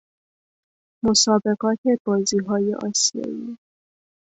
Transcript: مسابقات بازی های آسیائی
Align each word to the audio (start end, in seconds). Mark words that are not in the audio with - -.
مسابقات 1.03 1.79
بازی 2.05 2.39
های 2.39 2.75
آسیائی 2.89 3.57